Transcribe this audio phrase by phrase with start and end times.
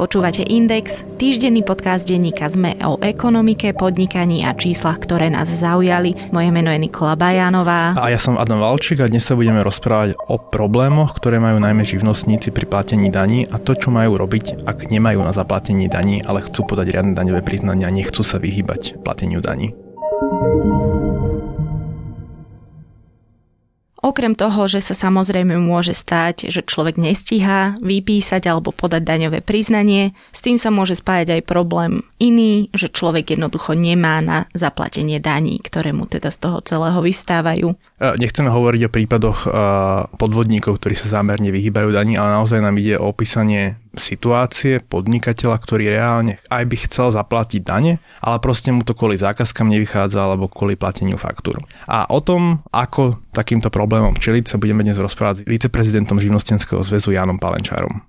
[0.00, 6.16] Počúvate Index, týždenný podcast denníka ZME o ekonomike, podnikaní a číslach, ktoré nás zaujali.
[6.32, 7.92] Moje meno je Nikola Bajánová.
[8.00, 11.84] A ja som Adam Valčík a dnes sa budeme rozprávať o problémoch, ktoré majú najmä
[11.84, 16.48] živnostníci pri platení daní a to, čo majú robiť, ak nemajú na zaplatení daní, ale
[16.48, 19.76] chcú podať riadne daňové priznania a nechcú sa vyhybať plateniu daní.
[24.00, 30.16] Okrem toho, že sa samozrejme môže stať, že človek nestíha vypísať alebo podať daňové priznanie,
[30.32, 35.60] s tým sa môže spájať aj problém iný, že človek jednoducho nemá na zaplatenie daní,
[35.60, 37.76] ktoré mu teda z toho celého vystávajú.
[38.00, 39.38] Nechceme hovoriť o prípadoch
[40.16, 45.90] podvodníkov, ktorí sa zámerne vyhýbajú daní, ale naozaj nám ide o opísanie situácie podnikateľa, ktorý
[45.90, 50.78] reálne aj by chcel zaplatiť dane, ale proste mu to kvôli zákazkám nevychádza alebo kvôli
[50.78, 51.58] plateniu faktúr.
[51.90, 57.14] A o tom, ako takýmto problémom čeliť, sa budeme dnes rozprávať s viceprezidentom Živnostenského zväzu
[57.14, 58.06] Jánom Palenčárom.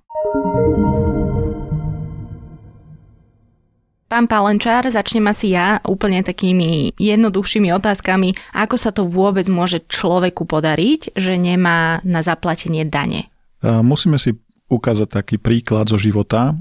[4.12, 8.36] Pán Palenčár, začnem asi ja úplne takými jednoduchšími otázkami.
[8.52, 13.32] Ako sa to vôbec môže človeku podariť, že nemá na zaplatenie dane?
[13.64, 14.36] Musíme si
[14.72, 16.56] ukázať taký príklad zo života.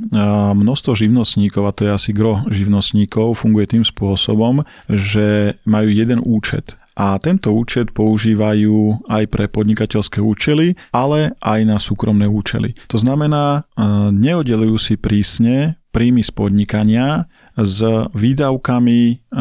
[0.52, 6.76] Množstvo živnostníkov, a to je asi gro živnostníkov, funguje tým spôsobom, že majú jeden účet
[6.92, 12.76] a tento účet používajú aj pre podnikateľské účely, ale aj na súkromné účely.
[12.92, 13.64] To znamená,
[14.12, 17.80] neoddelujú si prísne príjmy z podnikania s
[18.12, 19.32] výdavkami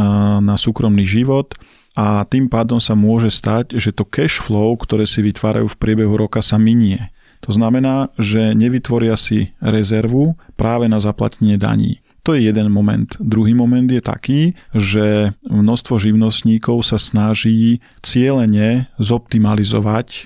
[0.41, 1.59] na súkromný život
[1.99, 6.15] a tým pádom sa môže stať, že to cash flow, ktoré si vytvárajú v priebehu
[6.15, 7.11] roka, sa minie.
[7.41, 12.05] To znamená, že nevytvoria si rezervu práve na zaplatenie daní.
[12.23, 13.09] To je jeden moment.
[13.17, 14.41] Druhý moment je taký,
[14.77, 20.21] že množstvo živnostníkov sa snaží cieľene zoptimalizovať e,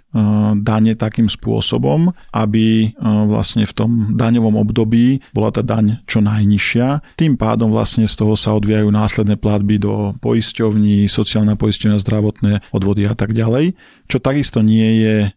[0.58, 2.98] dane takým spôsobom, aby e,
[3.30, 7.14] vlastne v tom daňovom období bola tá daň čo najnižšia.
[7.14, 13.06] Tým pádom vlastne z toho sa odvíjajú následné platby do poisťovní, sociálna poisťovňa, zdravotné odvody
[13.06, 13.78] a tak ďalej,
[14.10, 15.28] čo takisto nie je e,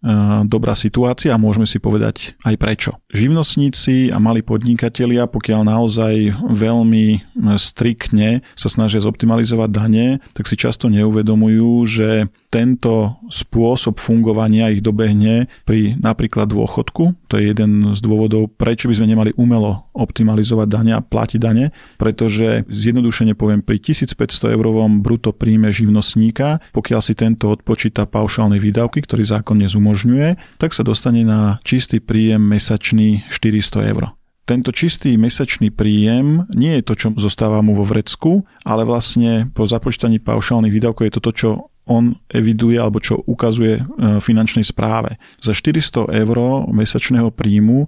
[0.49, 2.91] dobrá situácia a môžeme si povedať aj prečo.
[3.13, 6.13] Živnostníci a mali podnikatelia, pokiaľ naozaj
[6.47, 7.19] veľmi e,
[7.59, 12.09] striktne sa snažia zoptimalizovať dane, tak si často neuvedomujú, že
[12.47, 17.27] tento spôsob fungovania ich dobehne pri napríklad dôchodku.
[17.27, 21.75] To je jeden z dôvodov, prečo by sme nemali umelo optimalizovať dane a platiť dane,
[21.99, 29.03] pretože zjednodušene poviem, pri 1500 eurovom bruto príjme živnostníka, pokiaľ si tento odpočíta paušálne výdavky,
[29.03, 34.15] ktorý zákon nezumožňuje, tak sa dostane na čistý príjem mesačný 400 eur.
[34.47, 39.67] Tento čistý mesačný príjem nie je to, čo zostáva mu vo vrecku, ale vlastne po
[39.67, 41.49] započítaní paušálnych výdavkov je to to, čo
[41.83, 43.83] on eviduje alebo čo ukazuje e,
[44.23, 45.19] finančnej správe.
[45.43, 46.37] Za 400 eur
[46.71, 47.87] mesačného príjmu e,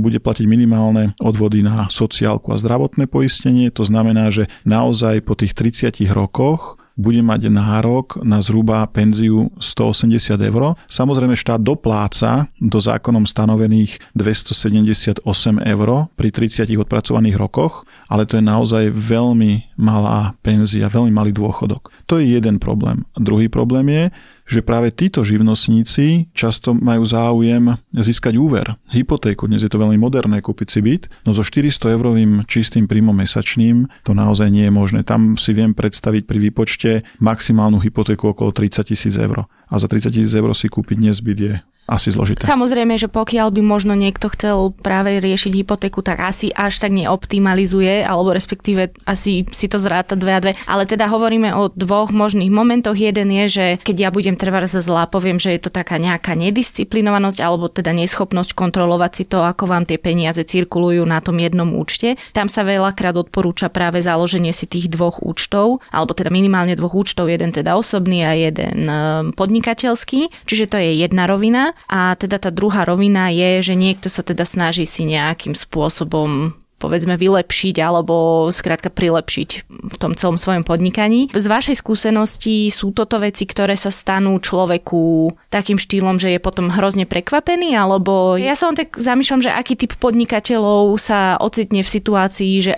[0.00, 3.68] bude platiť minimálne odvody na sociálku a zdravotné poistenie.
[3.76, 10.36] To znamená, že naozaj po tých 30 rokoch bude mať nárok na zhruba penziu 180
[10.40, 10.74] eur.
[10.90, 15.24] Samozrejme štát dopláca do zákonom stanovených 278
[15.64, 21.88] eur pri 30 odpracovaných rokoch, ale to je naozaj veľmi malá penzia, veľmi malý dôchodok.
[22.10, 23.06] To je jeden problém.
[23.14, 24.10] A druhý problém je,
[24.50, 29.46] že práve títo živnostníci často majú záujem získať úver, hypotéku.
[29.46, 33.86] Dnes je to veľmi moderné kúpiť si byt, no so 400 eurovým čistým príjmom mesačným
[34.02, 35.06] to naozaj nie je možné.
[35.06, 36.90] Tam si viem predstaviť pri výpočte
[37.22, 39.46] maximálnu hypotéku okolo 30 tisíc eur.
[39.70, 41.54] A za 30 tisíc eur si kúpiť dnes byt je
[41.90, 42.46] asi zložité.
[42.46, 48.06] Samozrejme, že pokiaľ by možno niekto chcel práve riešiť hypotéku, tak asi až tak neoptimalizuje,
[48.06, 50.52] alebo respektíve asi si to zráta dve a dve.
[50.70, 52.94] Ale teda hovoríme o dvoch možných momentoch.
[52.94, 56.38] Jeden je, že keď ja budem trvať za zlá, poviem, že je to taká nejaká
[56.38, 61.74] nedisciplinovanosť, alebo teda neschopnosť kontrolovať si to, ako vám tie peniaze cirkulujú na tom jednom
[61.74, 62.14] účte.
[62.36, 67.32] Tam sa veľakrát odporúča práve založenie si tých dvoch účtov, alebo teda minimálne dvoch účtov,
[67.32, 70.28] jeden teda osobný a jeden ehm, podnikateľský.
[70.44, 71.72] Čiže to je jedna rovina.
[71.88, 77.20] A teda tá druhá rovina je, že niekto sa teda snaží si nejakým spôsobom povedzme
[77.20, 81.28] vylepšiť alebo skrátka prilepšiť v tom celom svojom podnikaní.
[81.28, 86.72] Z vašej skúsenosti sú toto veci, ktoré sa stanú človeku takým štýlom, že je potom
[86.72, 91.92] hrozne prekvapený, alebo ja sa len tak zamýšľam, že aký typ podnikateľov sa ocitne v
[91.92, 92.72] situácii, že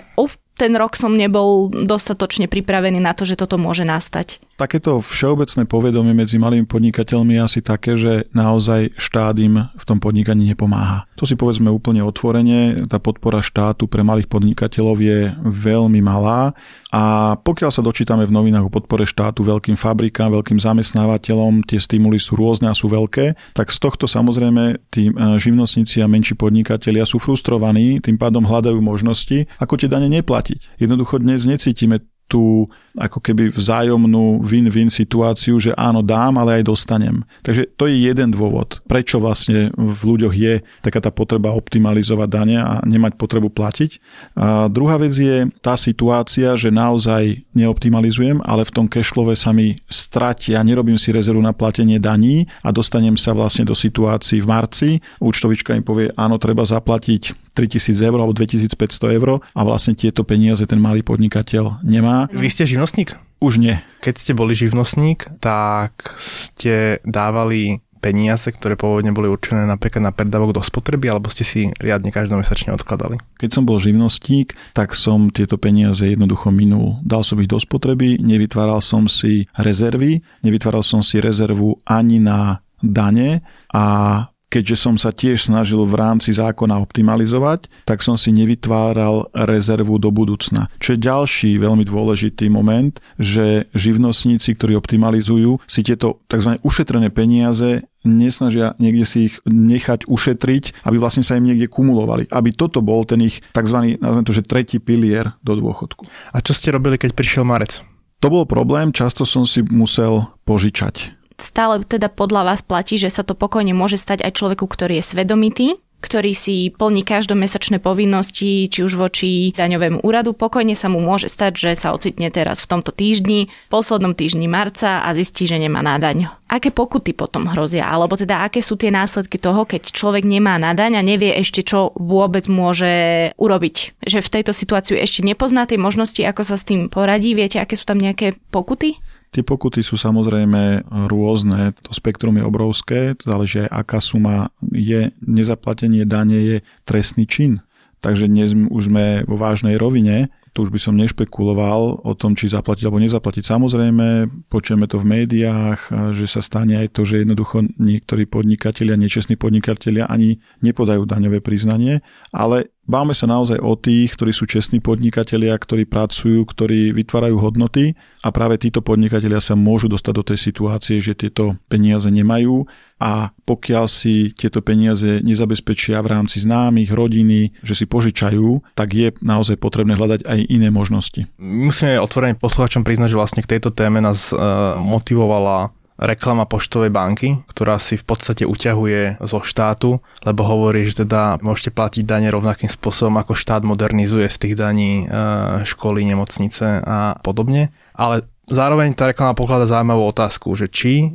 [0.53, 4.43] ten rok som nebol dostatočne pripravený na to, že toto môže nastať.
[4.57, 9.99] Takéto všeobecné povedomie medzi malými podnikateľmi je asi také, že naozaj štát im v tom
[9.99, 11.09] podnikaní nepomáha.
[11.17, 16.55] To si povedzme úplne otvorene, tá podpora štátu pre malých podnikateľov je veľmi malá
[16.93, 22.21] a pokiaľ sa dočítame v novinách o podpore štátu veľkým fabrikám, veľkým zamestnávateľom, tie stimuly
[22.21, 27.09] sú rôzne a sú veľké, tak z tohto samozrejme tí e, živnostníci a menší podnikatelia
[27.09, 30.77] sú frustrovaní, tým pádom hľadajú možnosti, ako tie dane neplatiť.
[30.77, 32.65] Jednoducho dnes necítime tú
[32.97, 37.25] ako keby vzájomnú win-win situáciu, že áno, dám, ale aj dostanem.
[37.45, 42.57] Takže to je jeden dôvod, prečo vlastne v ľuďoch je taká tá potreba optimalizovať dane
[42.61, 43.91] a nemať potrebu platiť.
[44.37, 49.81] A druhá vec je tá situácia, že naozaj neoptimalizujem, ale v tom cashflowe sa mi
[49.89, 54.89] stratia, nerobím si rezervu na platenie daní a dostanem sa vlastne do situácií v marci.
[55.21, 60.65] Účtovička mi povie, áno, treba zaplatiť 3000 eur alebo 2500 eur a vlastne tieto peniaze
[60.65, 62.22] ten malý podnikateľ nemá.
[62.31, 63.19] Vy ste živnostník?
[63.43, 63.83] Už nie.
[64.05, 70.59] Keď ste boli živnostník, tak ste dávali peniaze, ktoré pôvodne boli určené napríklad na predávok
[70.59, 73.23] do spotreby, alebo ste si riadne každomesačne odkladali?
[73.39, 76.99] Keď som bol živnostník, tak som tieto peniaze jednoducho minul.
[77.07, 82.59] Dal som ich do spotreby, nevytváral som si rezervy, nevytváral som si rezervu ani na
[82.83, 89.33] dane a keďže som sa tiež snažil v rámci zákona optimalizovať, tak som si nevytváral
[89.33, 90.69] rezervu do budúcna.
[90.77, 96.61] Čo je ďalší veľmi dôležitý moment, že živnostníci, ktorí optimalizujú, si tieto tzv.
[96.61, 102.27] ušetrené peniaze nesnažia niekde si ich nechať ušetriť, aby vlastne sa im niekde kumulovali.
[102.29, 103.97] Aby toto bol ten ich tzv.
[104.27, 106.05] to, že tretí pilier do dôchodku.
[106.35, 107.81] A čo ste robili, keď prišiel marec?
[108.23, 113.27] To bol problém, často som si musel požičať stále teda podľa vás platí, že sa
[113.27, 115.69] to pokojne môže stať aj človeku, ktorý je svedomitý,
[116.03, 121.53] ktorý si plní každomesačné povinnosti, či už voči daňovému úradu, pokojne sa mu môže stať,
[121.55, 126.03] že sa ocitne teraz v tomto týždni, poslednom týždni marca a zistí, že nemá na
[126.03, 126.27] daň.
[126.51, 127.87] Aké pokuty potom hrozia?
[127.87, 131.63] Alebo teda aké sú tie následky toho, keď človek nemá na daň a nevie ešte,
[131.63, 134.05] čo vôbec môže urobiť?
[134.05, 137.33] Že v tejto situácii ešte nepozná tie možnosti, ako sa s tým poradí?
[137.33, 138.99] Viete, aké sú tam nejaké pokuty?
[139.33, 146.05] Tie pokuty sú samozrejme rôzne, to spektrum je obrovské, záleží aj aká suma je, nezaplatenie
[146.05, 147.65] dane je trestný čin.
[148.05, 152.53] Takže dnes už sme vo vážnej rovine, tu už by som nešpekuloval o tom, či
[152.53, 153.41] zaplatiť alebo nezaplatiť.
[153.41, 154.07] Samozrejme,
[154.53, 160.05] počujeme to v médiách, že sa stane aj to, že jednoducho niektorí podnikatelia, nečestní podnikatelia
[160.13, 162.05] ani nepodajú daňové priznanie,
[162.37, 167.95] ale Báme sa naozaj o tých, ktorí sú čestní podnikatelia, ktorí pracujú, ktorí vytvárajú hodnoty
[168.27, 172.67] a práve títo podnikatelia sa môžu dostať do tej situácie, že tieto peniaze nemajú
[172.99, 179.15] a pokiaľ si tieto peniaze nezabezpečia v rámci známych, rodiny, že si požičajú, tak je
[179.23, 181.31] naozaj potrebné hľadať aj iné možnosti.
[181.39, 185.71] Musíme otvorene posluchačom priznať, že vlastne k tejto téme nás uh, motivovala
[186.03, 191.71] reklama poštovej banky, ktorá si v podstate uťahuje zo štátu, lebo hovorí, že teda môžete
[191.71, 195.15] platiť dane rovnakým spôsobom, ako štát modernizuje z tých daní e,
[195.63, 197.71] školy, nemocnice a podobne.
[197.95, 201.09] Ale zároveň tá reklama pokladá zaujímavú otázku, že či e,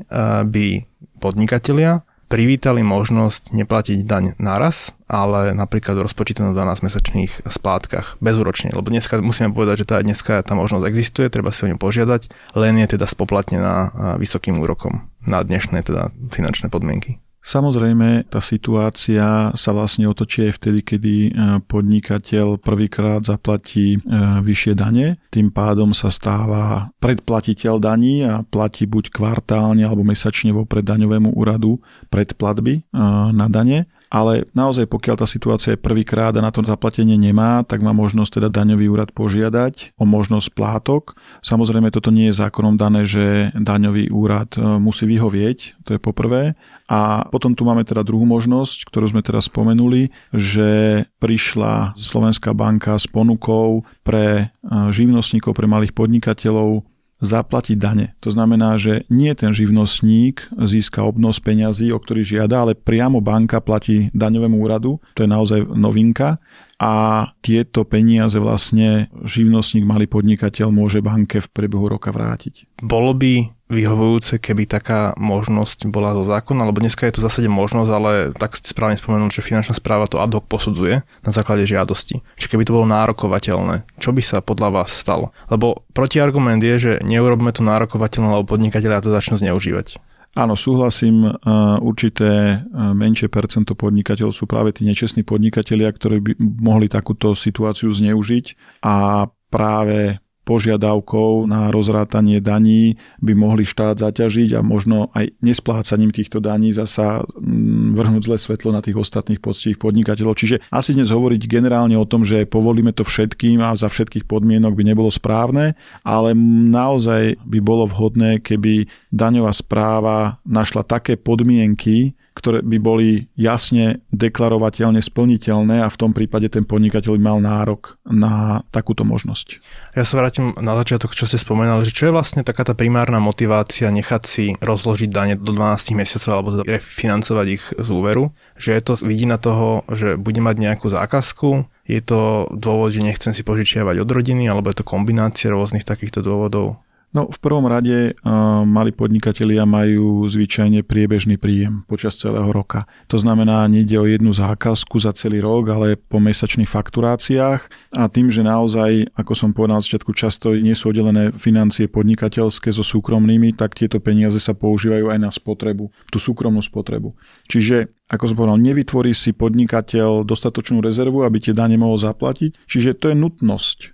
[0.48, 0.88] by
[1.20, 8.76] podnikatelia privítali možnosť neplatiť daň naraz, ale napríklad rozpočítanú 12-mesačných splátkach bezúročne.
[8.76, 12.32] Lebo dneska musíme povedať, že tá dneska tá možnosť existuje, treba si o ňu požiadať,
[12.60, 17.20] len je teda spoplatnená vysokým úrokom na dnešné teda finančné podmienky.
[17.48, 21.30] Samozrejme, tá situácia sa vlastne otočí aj vtedy, kedy e,
[21.64, 24.00] podnikateľ prvýkrát zaplatí e,
[24.44, 25.16] vyššie dane.
[25.32, 31.80] Tým pádom sa stáva predplatiteľ daní a platí buď kvartálne alebo mesačne vopred daňovému úradu
[32.12, 33.00] predplatby e,
[33.32, 37.84] na dane ale naozaj pokiaľ tá situácia je prvýkrát a na to zaplatenie nemá, tak
[37.84, 41.16] má možnosť teda daňový úrad požiadať o možnosť plátok.
[41.44, 46.56] Samozrejme toto nie je zákonom dané, že daňový úrad e, musí vyhovieť, to je poprvé.
[46.88, 52.96] A potom tu máme teda druhú možnosť, ktorú sme teraz spomenuli, že prišla Slovenská banka
[52.96, 54.46] s ponukou pre e,
[54.92, 58.14] živnostníkov, pre malých podnikateľov zaplatiť dane.
[58.22, 63.58] To znamená, že nie ten živnostník získa obnos peňazí, o ktorý žiada, ale priamo banka
[63.58, 65.02] platí daňovému úradu.
[65.18, 66.38] To je naozaj novinka
[66.78, 72.70] a tieto peniaze vlastne živnostník, malý podnikateľ môže banke v priebehu roka vrátiť.
[72.86, 77.92] Bolo by vyhovujúce, keby taká možnosť bola zo zákona, lebo dneska je to zásade možnosť,
[77.92, 82.24] ale tak ste správne spomenul, že finančná správa to ad hoc posudzuje na základe žiadosti.
[82.40, 85.36] Čiže keby to bolo nárokovateľné, čo by sa podľa vás stalo?
[85.52, 90.00] Lebo protiargument je, že neurobíme to nárokovateľné, lebo podnikateľia to začnú zneužívať.
[90.38, 91.34] Áno, súhlasím,
[91.82, 96.32] určité menšie percento podnikateľov sú práve tí nečestní podnikatelia, ktorí by
[96.62, 104.64] mohli takúto situáciu zneužiť a práve požiadavkou na rozrátanie daní by mohli štát zaťažiť a
[104.64, 110.40] možno aj nesplácaním týchto daní zasa mm, vrhnúť zle svetlo na tých ostatných poctivých podnikateľov.
[110.40, 114.72] Čiže asi dnes hovoriť generálne o tom, že povolíme to všetkým a za všetkých podmienok
[114.72, 115.76] by nebolo správne,
[116.08, 116.32] ale
[116.72, 125.02] naozaj by bolo vhodné, keby daňová správa našla také podmienky, ktoré by boli jasne deklarovateľne
[125.02, 129.58] splniteľné a v tom prípade ten podnikateľ by mal nárok na takúto možnosť.
[129.98, 133.18] Ja sa vrátim na začiatok, čo ste spomenali, že čo je vlastne taká tá primárna
[133.18, 138.30] motivácia nechať si rozložiť dane do 12 mesiacov alebo teda refinancovať ich z úveru,
[138.62, 143.32] že je to vidina toho, že bude mať nejakú zákazku, je to dôvod, že nechcem
[143.32, 146.84] si požičiavať od rodiny, alebo je to kombinácia rôznych takýchto dôvodov?
[147.18, 152.86] No v prvom rade uh, mali podnikatelia majú zvyčajne priebežný príjem počas celého roka.
[153.10, 158.30] To znamená, nejde o jednu zákazku za celý rok, ale po mesačných fakturáciách a tým,
[158.30, 163.58] že naozaj, ako som povedal na začiatku, často nie sú oddelené financie podnikateľské so súkromnými,
[163.58, 167.18] tak tieto peniaze sa používajú aj na spotrebu, tú súkromnú spotrebu.
[167.50, 172.56] Čiže ako som povedal, nevytvorí si podnikateľ dostatočnú rezervu, aby tie dane mohol zaplatiť.
[172.64, 173.88] Čiže to je nutnosť e,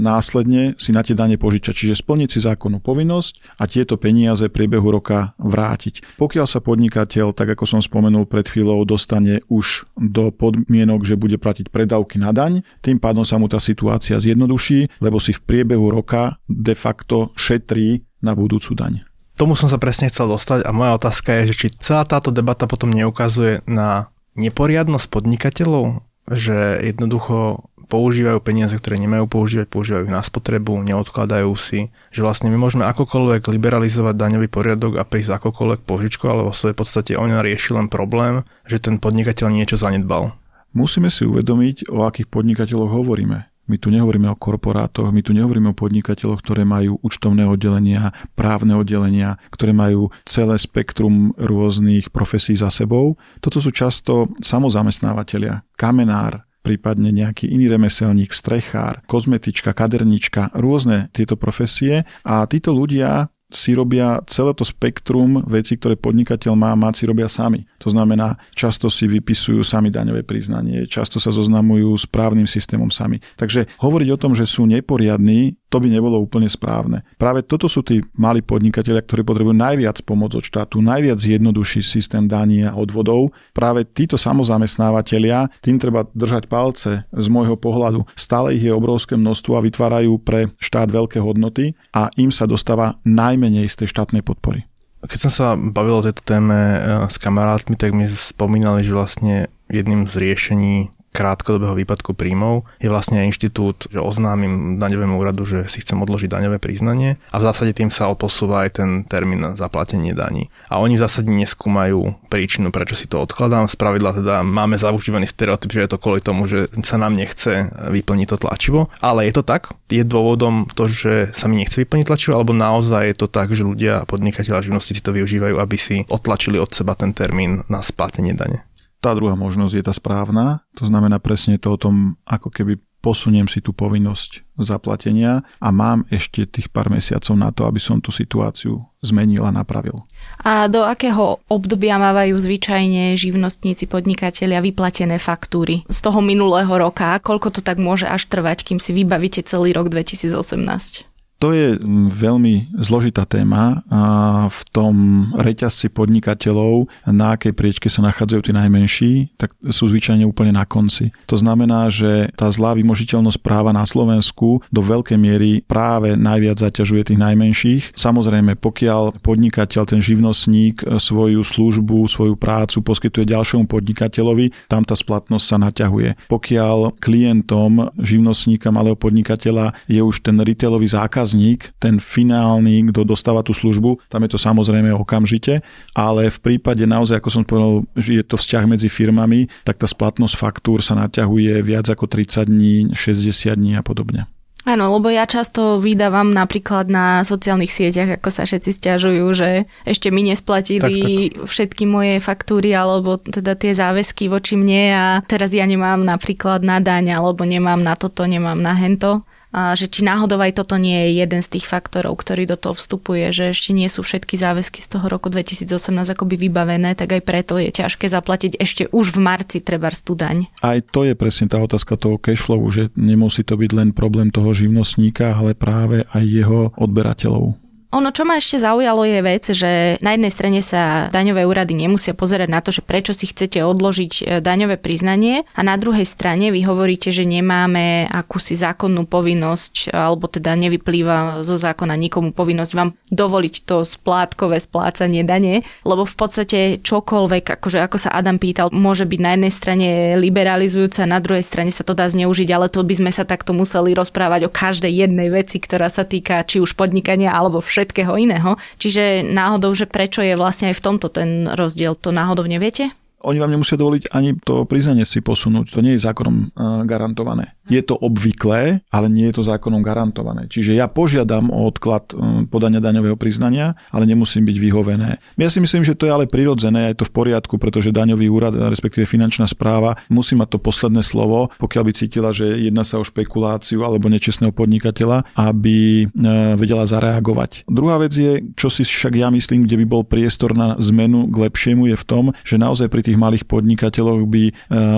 [0.00, 1.84] následne si na tie dane požičať.
[1.84, 6.16] Čiže splniť si zákonnú povinnosť a tieto peniaze priebehu roka vrátiť.
[6.16, 11.36] Pokiaľ sa podnikateľ, tak ako som spomenul pred chvíľou, dostane už do podmienok, že bude
[11.36, 15.92] platiť predávky na daň, tým pádom sa mu tá situácia zjednoduší, lebo si v priebehu
[15.92, 20.96] roka de facto šetrí na budúcu daň tomu som sa presne chcel dostať a moja
[20.96, 28.40] otázka je, že či celá táto debata potom neukazuje na neporiadnosť podnikateľov, že jednoducho používajú
[28.40, 33.52] peniaze, ktoré nemajú používať, používajú ich na spotrebu, neodkladajú si, že vlastne my môžeme akokoľvek
[33.52, 38.48] liberalizovať daňový poriadok a prísť akokoľvek požičko, ale vo svojej podstate on rieši len problém,
[38.64, 40.32] že ten podnikateľ niečo zanedbal.
[40.72, 43.51] Musíme si uvedomiť, o akých podnikateľoch hovoríme.
[43.70, 48.74] My tu nehovoríme o korporátoch, my tu nehovoríme o podnikateľoch, ktoré majú účtovné oddelenia, právne
[48.74, 53.16] oddelenia, ktoré majú celé spektrum rôznych profesí za sebou.
[53.38, 62.06] Toto sú často samozamestnávateľia, kamenár, prípadne nejaký iný remeselník, strechár, kozmetička, kadernička, rôzne tieto profesie
[62.22, 67.28] a títo ľudia si robia celé to spektrum vecí, ktoré podnikateľ má mať, si robia
[67.28, 67.68] sami.
[67.84, 73.20] To znamená, často si vypisujú sami daňové priznanie, často sa zoznamujú s právnym systémom sami.
[73.36, 77.00] Takže hovoriť o tom, že sú neporiadní, to by nebolo úplne správne.
[77.16, 82.28] Práve toto sú tí malí podnikatelia, ktorí potrebujú najviac pomoc od štátu, najviac zjednoduší systém
[82.28, 83.32] daní a odvodov.
[83.56, 88.04] Práve títo samozamestnávateľia, tým treba držať palce z môjho pohľadu.
[88.12, 93.00] Stále ich je obrovské množstvo a vytvárajú pre štát veľké hodnoty a im sa dostáva
[93.42, 94.70] najmenej z tej štátnej podpory.
[95.02, 96.80] Keď som sa bavil o tejto téme eh,
[97.10, 103.22] s kamarátmi, tak mi spomínali, že vlastne jedným z riešení krátkodobého výpadku príjmov je vlastne
[103.28, 107.92] inštitút, že oznámim daňovému úradu, že si chcem odložiť daňové priznanie a v zásade tým
[107.92, 110.48] sa posúva aj ten termín na zaplatenie daní.
[110.72, 113.68] A oni v zásade neskúmajú príčinu, prečo si to odkladám.
[113.68, 117.68] Z pravidla teda máme zaužívaný stereotyp, že je to kvôli tomu, že sa nám nechce
[117.68, 118.88] vyplniť to tlačivo.
[119.04, 119.76] Ale je to tak?
[119.92, 123.68] Je dôvodom to, že sa mi nechce vyplniť tlačivo, alebo naozaj je to tak, že
[123.68, 128.64] ľudia, podnikateľa, živnostníci to využívajú, aby si otlačili od seba ten termín na splatenie dane?
[129.02, 133.50] Tá druhá možnosť je tá správna, to znamená presne to o tom, ako keby posuniem
[133.50, 138.14] si tú povinnosť zaplatenia a mám ešte tých pár mesiacov na to, aby som tú
[138.14, 140.06] situáciu zmenil a napravil.
[140.46, 147.18] A do akého obdobia mávajú zvyčajne živnostníci, podnikatelia vyplatené faktúry z toho minulého roka?
[147.18, 151.11] Koľko to tak môže až trvať, kým si vybavíte celý rok 2018?
[151.42, 151.74] To je
[152.06, 154.02] veľmi zložitá téma a
[154.46, 154.94] v tom
[155.34, 161.10] reťazci podnikateľov, na akej priečke sa nachádzajú tí najmenší, tak sú zvyčajne úplne na konci.
[161.26, 167.10] To znamená, že tá zlá vymožiteľnosť práva na Slovensku do veľkej miery práve najviac zaťažuje
[167.10, 167.82] tých najmenších.
[167.98, 175.42] Samozrejme, pokiaľ podnikateľ, ten živnostník svoju službu, svoju prácu poskytuje ďalšiemu podnikateľovi, tam tá splatnosť
[175.42, 176.30] sa naťahuje.
[176.30, 183.40] Pokiaľ klientom živnostníka, malého podnikateľa je už ten retailový zákaz zákazník, ten finálny, kto dostáva
[183.40, 185.64] tú službu, tam je to samozrejme okamžite,
[185.96, 189.88] ale v prípade naozaj, ako som povedal, že je to vzťah medzi firmami, tak tá
[189.88, 194.28] splatnosť faktúr sa naťahuje viac ako 30 dní, 60 dní a podobne.
[194.62, 200.14] Áno, lebo ja často vydávam napríklad na sociálnych sieťach, ako sa všetci stiažujú, že ešte
[200.14, 201.50] mi nesplatili tak, tak.
[201.50, 206.78] všetky moje faktúry alebo teda tie záväzky voči mne a teraz ja nemám napríklad na
[206.78, 211.22] daň alebo nemám na toto, nemám na hento že či náhodou aj toto nie je
[211.22, 214.88] jeden z tých faktorov, ktorý do toho vstupuje, že ešte nie sú všetky záväzky z
[214.96, 215.68] toho roku 2018
[216.16, 220.48] akoby vybavené, tak aj preto je ťažké zaplatiť ešte už v marci treba studaň.
[220.64, 224.56] Aj to je presne tá otázka toho cashflow, že nemusí to byť len problém toho
[224.56, 227.60] živnostníka, ale práve aj jeho odberateľov.
[227.92, 232.16] Ono, čo ma ešte zaujalo, je vec, že na jednej strane sa daňové úrady nemusia
[232.16, 236.48] pozerať na to, že prečo si chcete odložiť e, daňové priznanie a na druhej strane
[236.48, 242.96] vy hovoríte, že nemáme akúsi zákonnú povinnosť, alebo teda nevyplýva zo zákona nikomu povinnosť vám
[243.12, 249.04] dovoliť to splátkové splácanie dane, lebo v podstate čokoľvek, akože ako sa Adam pýtal, môže
[249.04, 252.80] byť na jednej strane liberalizujúce a na druhej strane sa to dá zneužiť, ale to
[252.80, 256.72] by sme sa takto museli rozprávať o každej jednej veci, ktorá sa týka či už
[256.72, 258.54] podnikania alebo všetko všetkého iného.
[258.78, 262.94] Čiže náhodou, že prečo je vlastne aj v tomto ten rozdiel, to náhodou neviete?
[263.22, 265.72] Oni vám nemusia dovoliť ani to priznanie si posunúť.
[265.72, 266.54] To nie je zákonom
[266.86, 267.54] garantované.
[267.70, 270.50] Je to obvyklé, ale nie je to zákonom garantované.
[270.50, 275.22] Čiže ja požiadam o odklad um, podania daňového priznania, ale nemusím byť vyhovené.
[275.38, 278.58] Ja si myslím, že to je ale prirodzené, je to v poriadku, pretože daňový úrad,
[278.58, 283.06] respektíve finančná správa, musí mať to posledné slovo, pokiaľ by cítila, že jedná sa o
[283.06, 286.10] špekuláciu alebo nečestného podnikateľa, aby
[286.58, 287.70] vedela zareagovať.
[287.70, 291.48] Druhá vec je, čo si však ja myslím, kde by bol priestor na zmenu k
[291.48, 294.52] lepšiemu, je v tom, že naozaj pri tých malých podnikateľoch by e,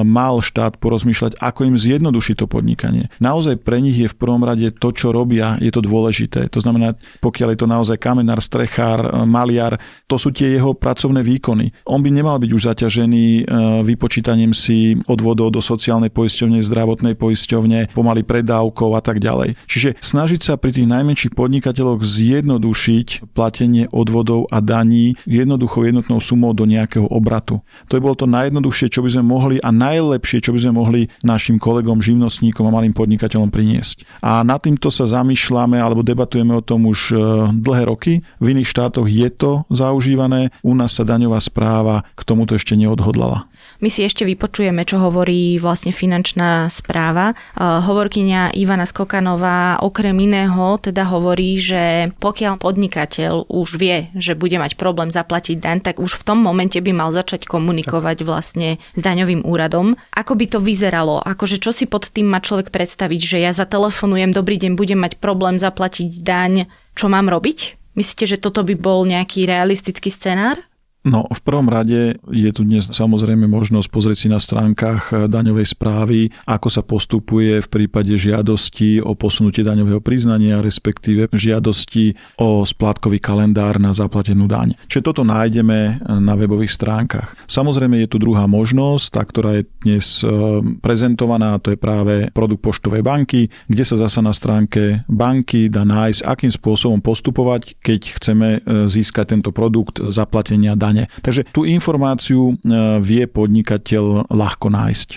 [0.04, 3.10] mal štát porozmýšľať, ako im zjednodušiť to podnikanie.
[3.18, 6.50] Naozaj pre nich je v prvom rade to, čo robia, je to dôležité.
[6.52, 11.72] To znamená, pokiaľ je to naozaj kamenár, strechár, maliar, to sú tie jeho pracovné výkony.
[11.88, 13.42] On by nemal byť už zaťažený e,
[13.82, 19.56] vypočítaním si odvodov do sociálnej poisťovne, zdravotnej poisťovne, pomaly predávkov a tak ďalej.
[19.66, 26.52] Čiže snažiť sa pri tých najmenších podnikateľoch zjednodušiť platenie odvodov a daní jednoduchou jednotnou sumou
[26.52, 27.64] do nejakého obratu.
[27.88, 31.00] To je bolo to najjednoduchšie, čo by sme mohli a najlepšie, čo by sme mohli
[31.24, 34.04] našim kolegom živnostníkom a malým podnikateľom priniesť.
[34.20, 37.16] A nad týmto sa zamýšľame alebo debatujeme o tom už e,
[37.56, 38.20] dlhé roky.
[38.44, 43.48] V iných štátoch je to zaužívané, u nás sa daňová správa k tomuto ešte neodhodlala.
[43.80, 47.32] My si ešte vypočujeme, čo hovorí vlastne finančná správa.
[47.32, 47.34] E,
[47.64, 54.76] hovorkyňa Ivana Skokanová okrem iného teda hovorí, že pokiaľ podnikateľ už vie, že bude mať
[54.76, 59.44] problém zaplatiť daň, tak už v tom momente by mal začať komunikovať vlastne s daňovým
[59.44, 59.94] úradom.
[60.16, 61.20] Ako by to vyzeralo?
[61.20, 65.20] Akože čo si pod tým má človek predstaviť, že ja zatelefonujem, dobrý deň, budem mať
[65.20, 66.66] problém zaplatiť daň,
[66.98, 67.76] čo mám robiť?
[67.94, 70.58] Myslíte, že toto by bol nejaký realistický scenár?
[71.04, 75.76] No, v prvom rade je tu dnes samozrejme možnosť pozrieť si na stránkach eh, daňovej
[75.76, 83.20] správy, ako sa postupuje v prípade žiadosti o posunutie daňového priznania, respektíve žiadosti o splátkový
[83.20, 84.80] kalendár na zaplatenú daň.
[84.88, 87.36] Čiže toto nájdeme eh, na webových stránkach.
[87.52, 90.32] Samozrejme je tu druhá možnosť, tá, ktorá je dnes eh,
[90.80, 96.24] prezentovaná, to je práve produkt poštovej banky, kde sa zasa na stránke banky dá nájsť,
[96.24, 98.48] akým spôsobom postupovať, keď chceme
[98.88, 101.10] získať tento produkt zaplatenia daň strane.
[101.22, 105.10] Takže tú informáciu e, vie podnikateľ ľahko nájsť.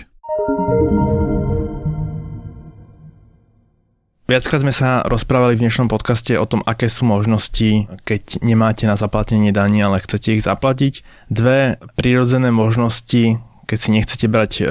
[4.27, 8.99] Viackrát sme sa rozprávali v dnešnom podcaste o tom, aké sú možnosti, keď nemáte na
[8.99, 10.99] zaplatenie daní, ale chcete ich zaplatiť.
[11.31, 13.39] Dve prirodzené možnosti,
[13.71, 14.63] keď si nechcete brať e,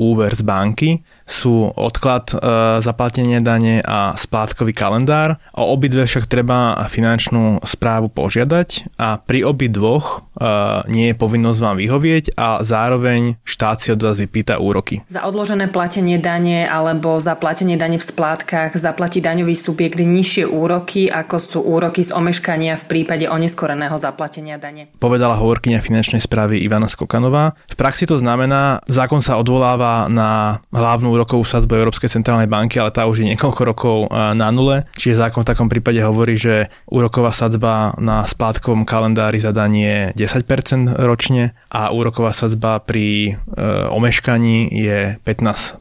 [0.00, 0.90] úver z banky,
[1.26, 2.36] sú odklad e,
[2.78, 5.42] zaplatenia dane a splátkový kalendár.
[5.58, 10.46] O obidve však treba finančnú správu požiadať a pri obidvoch e,
[10.86, 15.02] nie je povinnosť vám vyhovieť a zároveň štát si od vás vypýta úroky.
[15.10, 21.10] Za odložené platenie dane alebo za platenie dane v splátkach zaplatí daňový subjekt nižšie úroky,
[21.10, 24.94] ako sú úroky z omeškania v prípade oneskoreného zaplatenia dane.
[25.02, 27.58] Povedala hovorkyňa finančnej správy Ivana Skokanová.
[27.66, 32.92] V praxi to znamená, zákon sa odvoláva na hlavnú úrokovú sadzbu Európskej centrálnej banky, ale
[32.92, 34.84] tá už je niekoľko rokov e, na nule.
[35.00, 40.94] Čiže zákon v takom prípade hovorí, že úroková sadzba na splátkovom kalendári zadanie je 10%
[41.00, 45.80] ročne a úroková sadzba pri e, omeškaní je 15%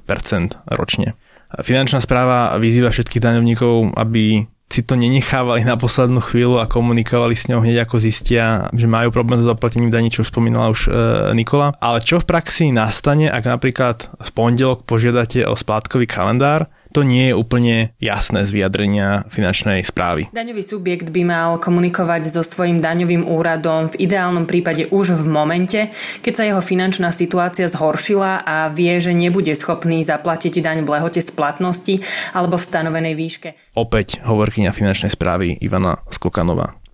[0.74, 1.20] ročne.
[1.56, 4.44] Finančná správa vyzýva všetkých daňovníkov, aby
[4.76, 9.08] si to nenechávali na poslednú chvíľu a komunikovali s ňou hneď ako zistia, že majú
[9.08, 11.80] problém so zaplatením daní, čo spomínala už e, Nikola.
[11.80, 17.28] Ale čo v praxi nastane, ak napríklad v pondelok požiadate o splátkový kalendár to nie
[17.28, 20.32] je úplne jasné z vyjadrenia finančnej správy.
[20.32, 25.80] Daňový subjekt by mal komunikovať so svojím daňovým úradom v ideálnom prípade už v momente,
[26.24, 31.20] keď sa jeho finančná situácia zhoršila a vie, že nebude schopný zaplatiť daň v lehote
[31.20, 32.00] splatnosti
[32.32, 33.76] alebo v stanovenej výške.
[33.76, 36.85] Opäť hovorkyňa finančnej správy Ivana Skokanová.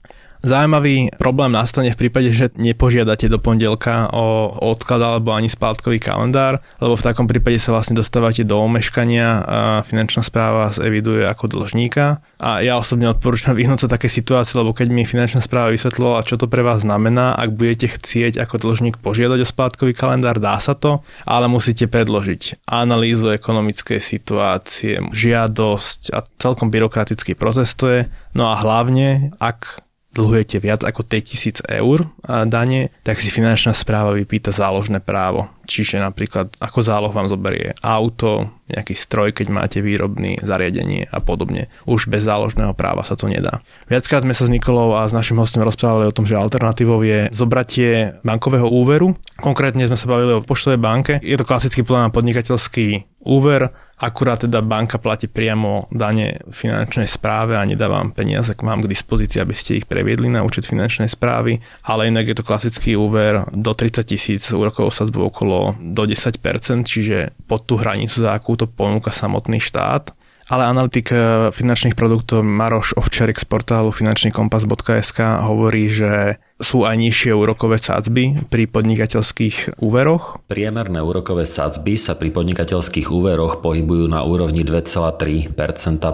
[0.41, 6.65] Zaujímavý problém nastane v prípade, že nepožiadate do pondelka o odklad alebo ani splátkový kalendár,
[6.81, 12.25] lebo v takom prípade sa vlastne dostávate do omeškania a finančná správa eviduje ako dlžníka.
[12.41, 16.41] A ja osobne odporúčam vyhnúť sa také situácie, lebo keď mi finančná správa vysvetlovala, čo
[16.41, 20.73] to pre vás znamená, ak budete chcieť ako dlžník požiadať o splátkový kalendár, dá sa
[20.73, 28.01] to, ale musíte predložiť analýzu ekonomickej situácie, žiadosť a celkom byrokratický proces to je.
[28.33, 32.11] No a hlavne, ak dlhujete viac ako 3000 eur
[32.45, 35.47] dane, tak si finančná správa vypýta záložné právo.
[35.71, 41.71] Čiže napríklad ako záloh vám zoberie auto, nejaký stroj, keď máte výrobný zariadenie a podobne.
[41.87, 43.63] Už bez záložného práva sa to nedá.
[43.87, 47.31] Viackrát sme sa s Nikolou a s našim hostom rozprávali o tom, že alternatívou je
[47.31, 49.15] zobratie bankového úveru.
[49.39, 51.13] Konkrétne sme sa bavili o poštovej banke.
[51.23, 57.61] Je to klasický plán podnikateľský úver, Akurát teda banka platí priamo dane finančnej správe a
[57.61, 61.61] nedáva vám peniaze k mám k dispozícii, aby ste ich previedli na účet finančnej správy,
[61.85, 66.37] ale inak je to klasický úver do 30 tisíc úrokovou sadzbou okolo do 10%,
[66.83, 70.13] čiže pod tú hranicu, za akú to ponúka samotný štát.
[70.51, 77.33] Ale analytik eh, finančných produktov Maroš Ovčarik z portálu finančnykompas.sk hovorí, že sú aj nižšie
[77.33, 80.45] úrokové sadzby pri podnikateľských úveroch?
[80.45, 85.57] Priemerné úrokové sadzby sa pri podnikateľských úveroch pohybujú na úrovni 2,3%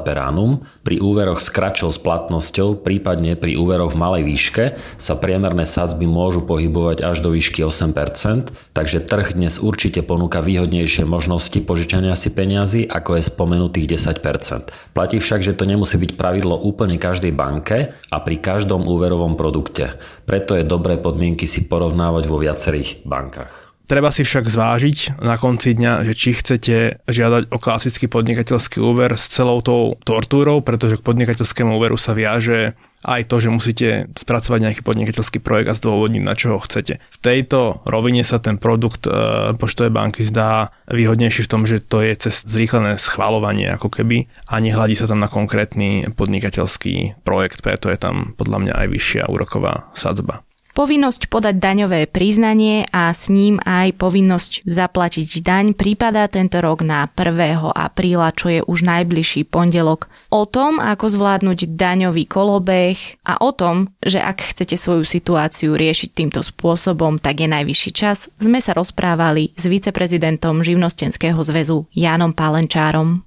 [0.01, 0.63] per annum.
[0.87, 6.41] Pri úveroch s kratšou splatnosťou, prípadne pri úveroch v malej výške sa priemerné sadzby môžu
[6.47, 12.87] pohybovať až do výšky 8%, takže trh dnes určite ponúka výhodnejšie možnosti požičania si peniazy,
[12.87, 14.95] ako je spomenutých 10%.
[14.95, 19.99] Platí však, že to nemusí byť pravidlo úplne každej banke a pri každom úverovom produkte.
[20.27, 23.79] Pre preto je dobré podmienky si porovnávať vo viacerých bankách.
[23.87, 29.15] Treba si však zvážiť na konci dňa, že či chcete žiadať o klasický podnikateľský úver
[29.15, 34.59] s celou tou tortúrou, pretože k podnikateľskému úveru sa viaže aj to, že musíte spracovať
[34.63, 36.97] nejaký podnikateľský projekt a zdôvodniť, na čo ho chcete.
[36.97, 39.11] V tejto rovine sa ten produkt e,
[39.53, 44.57] poštovej banky zdá výhodnejší v tom, že to je cez zrýchlené schvalovanie ako keby a
[44.57, 49.93] nehľadí sa tam na konkrétny podnikateľský projekt, preto je tam podľa mňa aj vyššia úroková
[49.93, 50.46] sadzba.
[50.77, 57.09] Povinnosť podať daňové priznanie a s ním aj povinnosť zaplatiť daň prípada tento rok na
[57.09, 57.33] 1.
[57.73, 60.05] apríla, čo je už najbližší pondelok.
[60.29, 62.93] O tom, ako zvládnuť daňový kolobeh
[63.25, 68.29] a o tom, že ak chcete svoju situáciu riešiť týmto spôsobom, tak je najvyšší čas,
[68.37, 73.26] sme sa rozprávali s viceprezidentom Živnostenského zväzu Jánom Pálenčárom.